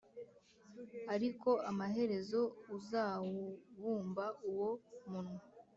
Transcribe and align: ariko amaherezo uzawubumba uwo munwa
ariko 1.13 1.49
amaherezo 1.69 2.41
uzawubumba 2.75 4.25
uwo 4.49 4.69
munwa 5.09 5.39